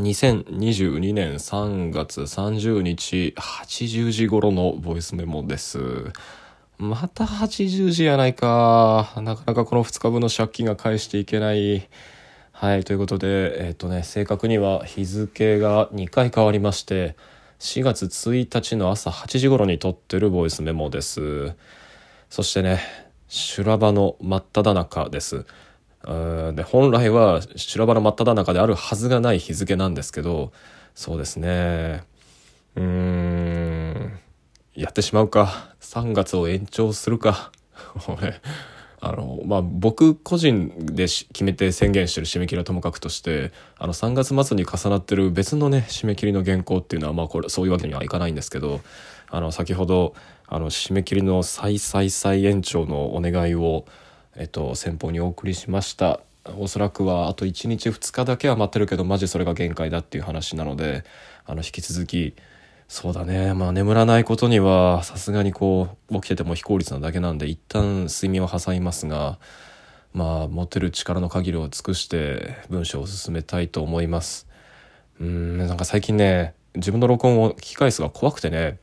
[0.00, 5.78] 2022年3月30日80時頃のボイスメモです。
[6.78, 9.12] また80時やないか。
[9.16, 11.88] なかなかこの2日分の借金が返していけない。
[12.52, 17.14] はい、ということで、えっ、とね、正確には日付が2回変わりまして、
[17.58, 21.54] 4月1日の朝8時頃に撮ってるボイスメモです。
[22.30, 22.80] そしてね、
[23.28, 25.44] 修羅場の真っ只中です。
[26.04, 30.52] で本来は修羅場の真っ只中であるはずがない日付なんですけど
[30.94, 32.02] そうですね。
[32.76, 34.18] うーん
[34.74, 35.74] やってしまうか。
[35.80, 37.52] 3月を延長するか。
[39.02, 48.80] あのまあ僕個人で決めて宣言してる締め切りはともかくとしてあの3月末に重なってる別のね締め切りの原稿っていうのはまあこれそういうわけにはいかないんですけど
[49.30, 50.14] あの先ほど
[50.46, 53.86] あの締め切りの再再再延長のお願いを
[54.40, 56.20] えっと、先方にお送りしました。
[56.56, 61.04] おそらくはあと1日2日だけは待ってるけどマジそれが限界だっていう話なので
[61.44, 62.34] あの引き続き
[62.88, 63.52] そうだね。
[63.52, 69.38] まあ眠らないことにはさすがにこう起きてても非効率なだけなんで一旦睡眠を挟みますが
[70.14, 74.48] まあ持てる力の限りを尽くして文章を進めたいと思います。
[75.20, 78.78] うんなんか最近ね自分の録音を聞き返すが怖くてね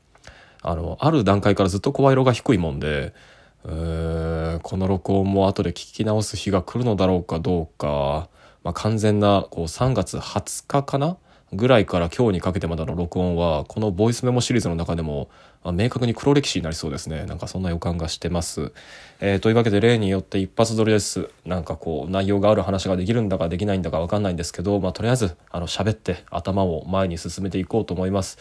[0.61, 3.15] あのある段階からずっと声色が低いもんで
[3.63, 8.29] この録音も後で聞き直す日が来るのだろうかどうか、
[8.63, 11.17] まあ、完全なこう3月20日かな？
[11.53, 15.29] ぐらいから今日にかけてまでの録音はこのボイスメモシリーズの中でも、
[15.63, 17.25] 明確に黒歴史になりそうですね。
[17.25, 18.73] なんかそんな予感がしてます、
[19.21, 21.29] えーというわけで例によって一発撮りです。
[21.45, 28.39] なんかこう内容がある話ができるんだかできないんだか分かんないんですけど、まあ、とりあえずあの喋って頭を前に進めていこうと思います。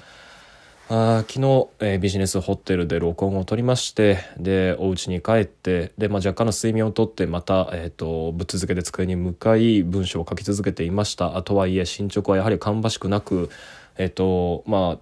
[0.89, 11.37] あ昨日、えービジネスホテルで録音を取りましてでお家に帰ってで、まあ、若干の睡眠をとってまた、えー、とぶっ続けて机に向かい文章を書き続けていました。
[11.37, 13.51] あとはいえ進捗はやはり芳しくなく
[13.99, 14.99] えっ、とま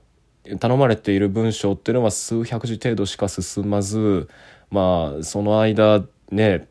[0.50, 4.30] あ頼まれている文章っていうのは数百字程度しか進まず
[4.70, 6.66] まあその間ね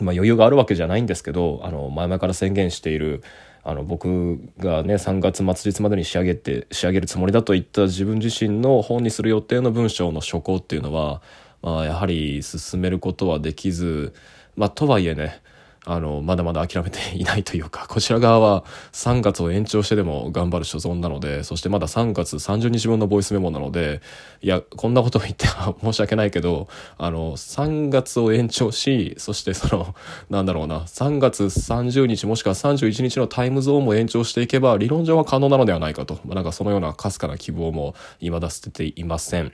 [0.00, 3.22] まあ、余裕があるわけじゃないんですけどあの前々から宣言している
[3.70, 11.22] あの僕がね3月末日までに仕上げて仕上げるつもりだと言った自分自身の本にする予定の文章の書稿っていうのは、
[11.62, 14.12] まあ、やはり進めることはできず、
[14.56, 15.40] まあ、とはいえね
[15.86, 24.02] あのまだまだ諦めていないというか こちら側は3月を延長してでも頑張る所存なのでそしてまだ3月30日分のボイスメモなので
[24.42, 26.68] いやこんなことを言っては 申し訳ないけど
[26.98, 29.94] あの3月を延長しそして その
[30.28, 39.52] なんだろうな3月30日もしくは31日のタイムゾーンも延長していけば理論上は可能なのではないかと、まあなんかそのようなかすかな希望も未だ捨てていません。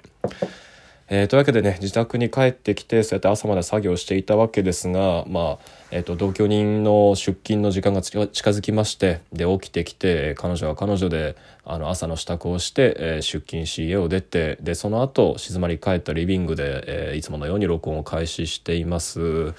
[1.08, 19.54] えーというわけでね自宅に帰ってきてそうやって朝まで作業していたわけですが、まあえー、と同居人の出勤の時間が近づきましてで起きてきて彼女は彼女であの朝の支度をして、えー出勤し家を出てでその後静まり返ったリビングで、えーいつものように録音を開始しています。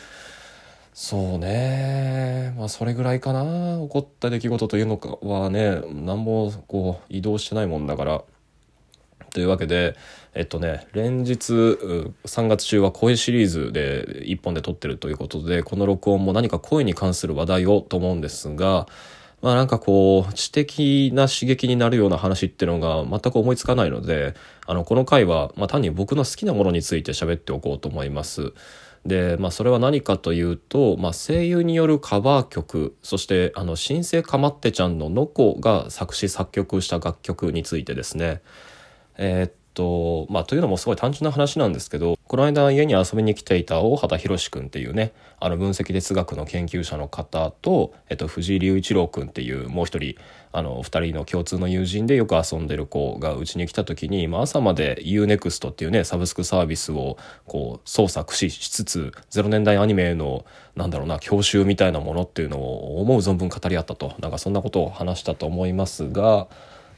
[0.94, 2.56] そうね。
[2.58, 3.78] まあそれぐらいかな。
[3.84, 8.24] 起こった出来事というのかはね何もこう移動してないもんだから。
[9.33, 9.95] というわけで
[10.33, 18.88] えっとね連日3月中は声シリーズで1本で撮ってるということでこの録音も何か声に関する話題をと思うんですが
[19.41, 24.33] まあなんかこう知的な刺激になるような話っていうのが全く思いつかないので
[24.66, 28.53] あのこの回は、まあ、単に僕の好きなものについて喋っておこうと思います。
[29.05, 38.41] で、まあ、それは何かというと、まあ、声優によるカバー曲そして新生かまってちゃんののこが作詞作曲した楽曲についてですね。
[39.17, 50.16] えーっとまあというのもすごい単純な話なんですけどこの間家に遊びに来ていた大畑博君っていうねあの分析哲学の研究者の方と、えっと、藤井隆一郎君っていうもう一人
[50.51, 60.44] あの2人の共通の友人でよく遊んでる子がうちに来た時に、まあ、朝まで UNEXT っていうねサブスクサービスをこう操作駆使しつつ0年代アニメの
[60.75, 66.47] なんだろうな教習みたいなものっていうのを思う存分語り合ったとなんかそんなことを話したと思いますが。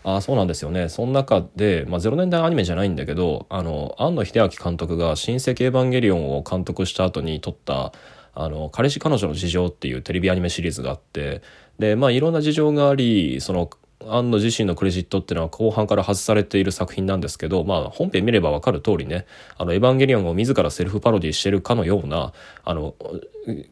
[0.04, 0.90] あそうなんですよね。
[0.90, 7.92] その中で、まあ、0年代アニメじゃないんだけどあの庵野秀明監督が「新世紀エヴァンゲリオン」を監督した後に撮った
[8.34, 11.42] 「あの彼氏彼女の事情」っていうテレビアニメシリーズがあって
[11.80, 13.69] でまあいろんな事情がありその
[14.07, 19.25] 庵野自身のクレジットっていうのは後半から外されている作品なんですけど、まあ、本編見れば分かる通りね
[19.57, 22.31] 「あのエヴァンゲリオン」を自らセルフパロディしてるかのような
[22.63, 22.96] あの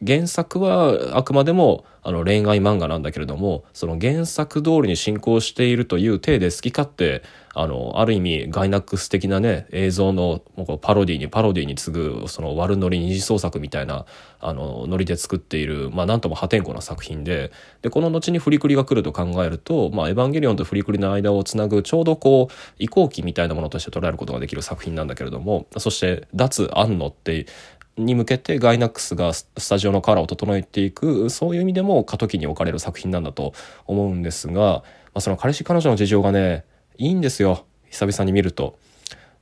[0.05, 7.21] 原作はあくまでもあの恋愛漫画なんだけれどもその原作通りに進行しているという体で好き勝手
[7.53, 10.41] あのある意味ガイナックス的なね映像の
[10.79, 14.05] パロディにパロディに次ぐその悪ノリ二次創作みたいな
[14.39, 17.51] あのノリで作っているまあなんとも破天荒な作品で
[17.81, 27.47] でこの後にフリクリが来ると考えると「まあ、エヴァンゲリオン」とフリクリの間をつなぐちょうどこう移行期みたいなものとして捉えることができる作品なんだけれどもそして「脱庵野」って
[27.97, 33.53] に向けてガイナックスがスタジオのカラーを整えていくそういう意味でも過渡期に置かれる作品なんだと
[33.85, 34.83] 思うんですが、ま
[35.15, 36.63] あ、その彼氏彼女の事情がね
[36.97, 38.77] いいんですよ久々に見ると。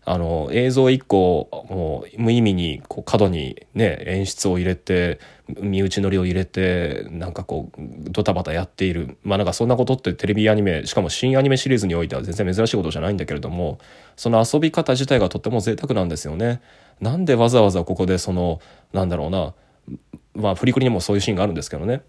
[0.08, 7.82] あの映像一個もう無意味にこう角にね演出を入れて身内乗りを入れてなんかこう
[8.12, 13.80] ドタバタやっているまあなんかそんなことってテレビアニメしかも新アニメシリーズにおいては全然珍しいことじゃないんだけれども
[14.16, 16.62] その遊び方自体がとっても贅沢なんですよね。
[17.02, 18.62] なんでわざわざここでその
[18.94, 19.54] なんだろうな
[20.36, 22.04] まあ振りくりにもそういうシーンがあるんですけどね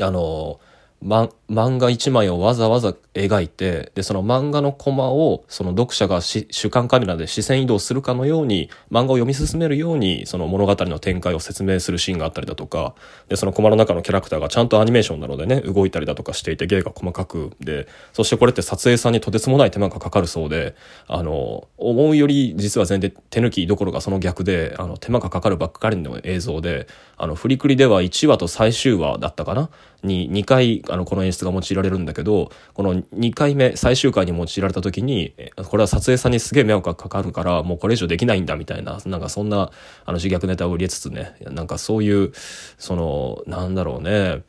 [0.00, 0.60] あの
[1.02, 12.94] ま、漫画1枚をわざわざ描いてでその漫画のコマをその読者が主観カメラで視線移動するかのように漫画を読み進めるようにその物語の展開を説明するシーンがあったりだとか
[13.28, 20.74] でそのコマの中のキャラクターがちゃんとアニメーションなのでね動いたりだとかしていて芸が細かくでそしてこれって撮影さんにとてつもない手間がかかるそうで
[21.06, 29.70] あの思うより実は全然手抜きどころかその逆であの手間がかかるばっかりの映像であのフリクリでは1話と最終話だったかな？
[30.06, 35.34] に2回あのこの演出が用いられるんだけどこの2回目最終回に用いられた時に
[35.68, 39.70] これは撮影さんにすげえ迷惑がかかるからもうこれ以上できないんだみたいななんかそんな
[40.04, 42.32] あの自虐ネタを入れつつねなんかそういう
[42.78, 44.42] そのなんだろうね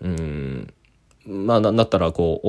[0.00, 0.74] うん
[1.26, 2.48] まあなだったらこう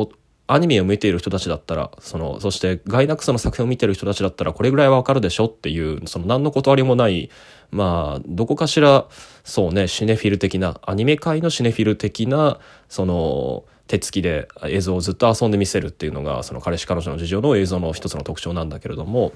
[0.52, 7.30] アニメを見ている人たちだったらそのそしてガイナックスの作品を見てる人たちだったらこれぐらいはわかるでしょっていうその何の断りもない
[7.70, 9.06] まあどこかしら
[9.44, 12.60] そうねシネフィル的なアニメ界のシネフィル的な
[12.90, 19.34] その手つきで映像をずっと遊んで見せるっていうのがその彼氏彼女の事情の映像の一つの特徴なんだけれども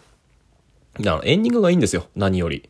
[0.98, 2.68] エンディングがいいんですよ何より。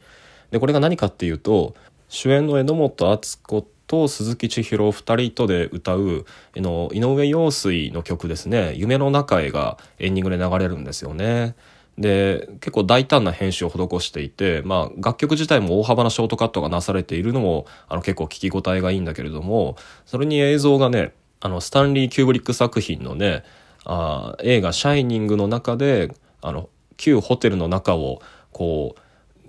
[0.51, 1.75] でこれが何かっていうと
[2.09, 6.25] 主演の榎本敦子と鈴木千尋2人とで歌う
[6.55, 11.55] の井上陽水の曲ですね「夢の中へ」がエンディングで流れるんですよね。
[11.95, 19.75] で結構大胆な編集を施していて、まあ、楽曲自体も大幅なショートカットがなされているのもあの結構聞き応えがいいんだけれども
[20.07, 23.43] それに映像がねあのスタンリー・キューブリック作品のね
[23.85, 26.11] あ映画「シャイニング」の中で
[26.41, 26.67] あの
[26.97, 28.99] 旧ホテルの中をこう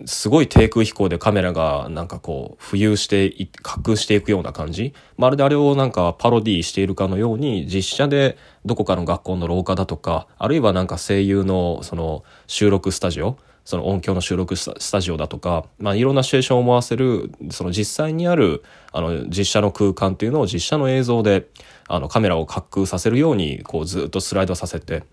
[0.06, 3.32] すごい低空飛行でカメラがなんかこう浮遊して
[3.64, 4.92] 滑空していくような感じ。
[5.16, 18.62] まるであれをなんかパロディしているかのように実写でどこかの学校の廊下だとかあるいはなんか声優のその収録スタジオその音響の収録スタジオだとか、まあ、いろんなシチュエーションを思わせるその実際にある
[18.92, 21.48] あの実写の空間っていうのを実写の映像で
[21.88, 25.04] あのカメラを滑空させるようにこうずっとスライドさせて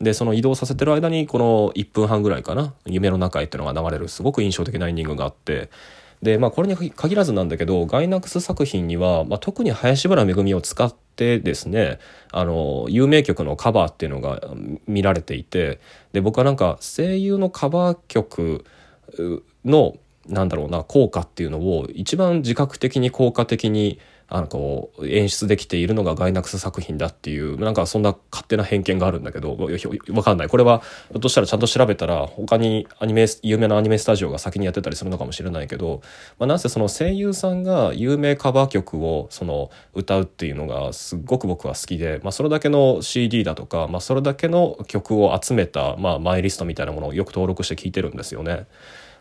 [0.00, 5.70] でその移動させてる間にこの1分半ぐらいかな「夢の中へ」っていうのが流れるすごく印象的なエンディングがあって
[6.22, 11.98] でまあこれに限らずなんだけどガイナックス作品には、まあ、特に林原めぐみを使ってですね
[12.30, 14.42] あの有名曲のカバーっていうのが
[14.86, 15.80] 見られていて
[16.12, 18.64] で僕はなんか声優のカバー曲
[19.64, 19.96] の
[20.28, 36.02] なんだろうな効果っていうのを一番自覚的に効果的にあのこう演出できているのがガイナックス作品だっていうなんかそんな勝手な偏見があるんだけどわかんないこれはひょっとしたらちゃんと調べたら他にアニメ有名なアニメスタジオが先にやってたりするのかもしれないけど、
[36.38, 48.66] まあ、なんせその声優さんが有名カバー曲をその歌うっていうのがすっごく僕は好きで、まあ、それだけの CD だとか、まあ、それだけの曲を集めた、まあ、マイリストみたいなものをよく登録して聴いてるんですよね。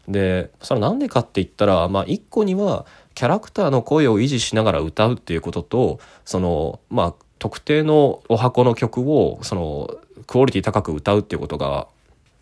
[0.07, 2.85] でそれは何でかって言ったら、まあ、一個には
[3.15, 11.87] キャラクターの声を維持しながら歌うっていうこととそのまあ特定のお箱の曲をそのクオリティ高く歌うっていうことが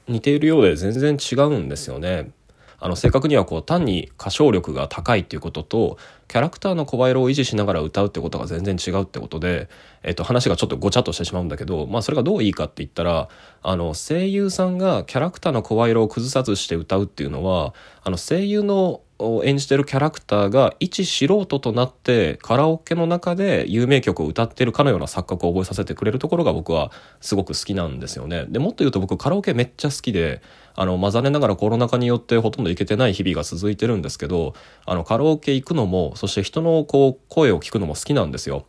[0.07, 2.31] 似ているようで全然違うんですよね。
[2.79, 9.69] あの正確にはこう単に歌唱力が高いっていうこととキャラクターの声色を維持しながら歌うってことが全然違うってことで、
[10.03, 13.29] えっと、話がちょっとごちゃっとしてしまうんだけど、まあ、それがどういいかって言ったら
[13.61, 18.99] あの声優さんがキャラクターの声色を崩さずして歌うっていうのはあの声優の
[19.43, 28.45] 演じてるキャラクターが一素人となってカラオケの中で有名曲を歌ってるかのような錯覚を覚えさせてくれるところが僕はすごく好きなんですよね。
[28.49, 30.41] でもっと言うと僕カラオケめっちゃ好きで
[30.75, 34.53] あの、まあ、残念ながらコロナ禍によってほとんど行けてない日々が続いてるんですけど
[34.85, 38.65] あのカラオケ行くのもそして人のこう声を聞くのも好きなんですよ。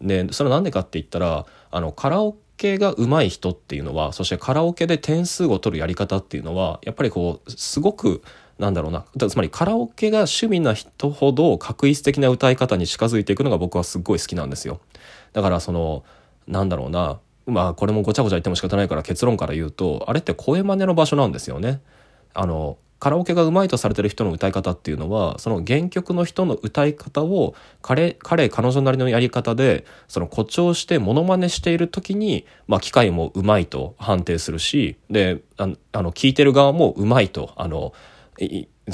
[0.00, 8.22] でそれは何でかって言ったらあのカラオケが上手い人っていうのはそしてカラオケで点数を取るやり方っていうのはやっぱりこうすごく
[8.58, 9.04] なんだろうな。
[9.28, 14.80] つまりカラオケが趣味な人ほど確一的な歌い方に近づいていくのが僕はすっごい好きなんですよ。
[15.32, 16.04] だからその
[16.46, 17.18] なんだろうな。
[17.46, 21.80] まあこれもごちゃごちゃ言っても仕方ないから結論から言うとあれって声真似の場所なんですよね。
[22.32, 37.92] あのカラオケがうまいとされてる人の歌い方っていうのはその原曲の人の歌い方を彼彼彼女なりのやり方でその誇張してモノマネしている時に、まあ、機械もうまいと判定するしであの聞いてる側もうまいとあの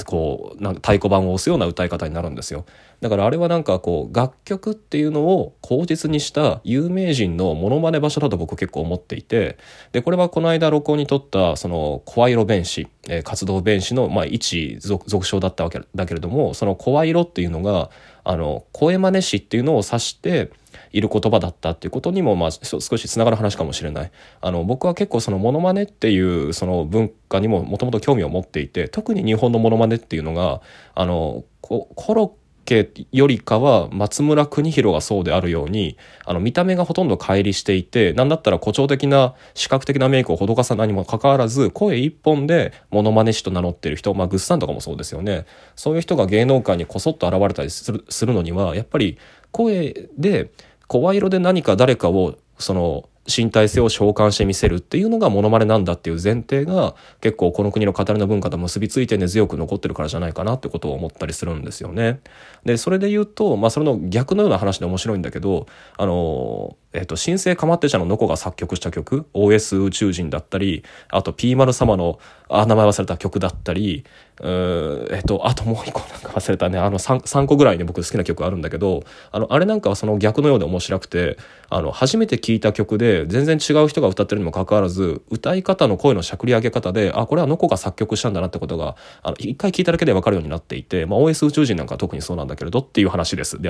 [0.05, 2.65] こうなんか太鼓判を押すような歌い方になるんですよ。
[3.01, 9.57] だからあれはなんかこう楽曲っていうのを口実にした有名人のモノマネ場所だと僕結構思っていて
[9.91, 17.89] でこれはこの間録音に撮ったその声色弁士、え、活動弁士のまあ一属称だったわけだけれどもその声色っていうのが
[18.23, 20.51] あの声真似師っていうのを指して
[20.91, 24.11] いる言葉だったっていうことにも、まあ、少しつながる話かもしれない。
[24.41, 30.61] あの、僕は結構そのモノマネっていうその文化にももともと興味を持っていて、特に日本のモノマネっていうのが、
[30.95, 32.35] あの、コロ
[32.73, 45.45] ッケよりかは松村邦弘がそうであるようにあの見た目がほとんど乖離していて何だったら誇張的な視覚的なメイクを施さないにもかかわらず声一本でモノマネ師と名乗ってる人まあグッサンとかもそうですよね。
[45.75, 49.17] そういう人が芸能界にこそっと現れたりするするのにはやっぱり
[49.51, 50.51] 声で
[50.87, 62.19] 声色で何か誰かをその身体性を召喚してみせるっていうのがモノマネなんだっていう前提が結構この国の語りの文化と結びついて根強く残ってるからじゃないかなってことを思ったりするんですよね。
[62.65, 72.19] でそれで言うとまあそれの逆のような話で面白いんだけどあのえっ、と、新生かまってちゃののこが作曲した曲、OS 宇宙人だったり、あと P 丸様の、
[72.49, 74.03] あ、名前忘れた曲だったり、
[74.43, 81.37] えっと、あともう一個なんか忘れたね、あの 3, 3個ぐらいね、僕好きな曲あるんだけど、あの、あれなんかはその逆のようで面白くて、
[81.69, 93.61] あの、初めて聴いた曲で、全然違う人が歌ってるにもかかわらず、歌い方の声のしゃくり上げ方で、あ、これはのこが作曲したんだなってことが、あの、一回聴いただけでわかるようになっていて、まあ、OS 宇宙人なんか特にそうなんだけれどっていう話です。
[93.61, 93.69] で